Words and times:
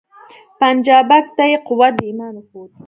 پنجابک 0.59 1.25
ته 1.37 1.43
یې 1.51 1.57
قوت 1.67 1.93
د 1.97 1.99
ایمان 2.09 2.33
وښود 2.37 2.71